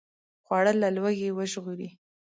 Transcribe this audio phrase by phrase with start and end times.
[0.45, 1.89] خوړل له لوږې وژغوري